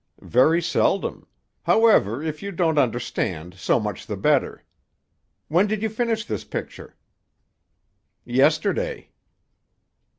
"Very 0.23 0.63
seldom. 0.63 1.27
However, 1.61 2.23
if 2.23 2.41
you 2.41 2.51
don't 2.51 2.79
understand 2.79 3.53
so 3.53 3.79
much 3.79 4.07
the 4.07 4.17
better. 4.17 4.63
When 5.47 5.67
did 5.67 5.83
you 5.83 5.89
finish 5.89 6.25
this 6.25 6.43
picture?" 6.43 6.95
"Yesterday." 8.25 9.11